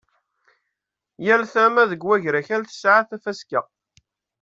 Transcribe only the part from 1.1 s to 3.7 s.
Yal tama deg wagrakal tesɛa tafaska.